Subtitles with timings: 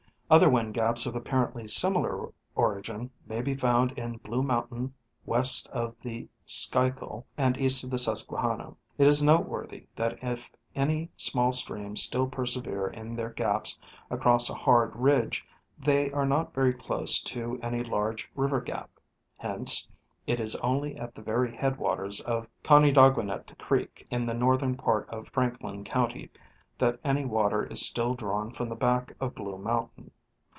[0.31, 4.93] Other wind gaps of appar ently similar origin may be found in Blue mountain
[5.25, 8.73] west of the Schuylkill and east of the Susquehanna.
[8.97, 13.77] It is noteworthy that if any small streams still persevere in their gaps
[14.09, 15.45] across a hard ridge,
[15.77, 18.89] they are not very close to any large river gap;
[19.35, 19.85] hence
[20.25, 24.77] it is only at the very headwaters of Conedogwinet creek, in the The Rivers and
[24.77, 24.77] Valleys of Pennsylvania.
[24.77, 26.29] 24:5 northern part of Franklin county,
[26.77, 30.09] that any water is still drawn from the back of Blue mountain.